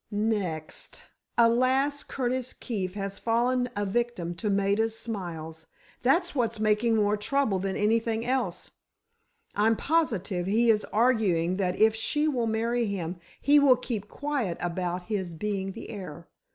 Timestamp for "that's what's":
6.01-6.59